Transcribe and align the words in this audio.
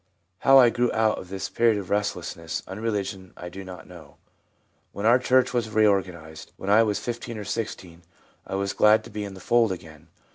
How 0.39 0.57
I 0.57 0.71
grew 0.71 0.91
out 0.93 1.19
of 1.19 1.29
this 1.29 1.47
period 1.47 1.77
of 1.77 1.91
restless 1.91 2.33
unreligion 2.65 3.33
I 3.37 3.49
do 3.49 3.63
not 3.63 3.85
know. 3.87 4.17
When 4.93 5.05
our 5.05 5.19
church 5.19 5.53
was 5.53 5.69
reorganised, 5.69 6.53
when 6.57 6.71
I 6.71 6.81
was 6.81 6.97
15 6.97 7.37
or 7.37 7.43
16, 7.45 8.01
I 8.47 8.55
was 8.55 8.73
glad 8.73 9.03
to 9.03 9.11
be 9.11 9.23
in 9.23 9.35
the 9.35 9.39
fold 9.39 9.71
again. 9.71 10.07